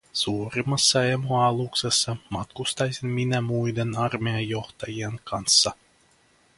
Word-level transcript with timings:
Suurimmassa 0.13 1.05
emoaluksessa 1.05 2.15
matkustaisin 2.29 3.09
minä 3.09 3.41
muiden 3.41 3.97
armeijajohtajien 3.97 5.19
kanssa. 5.23 5.71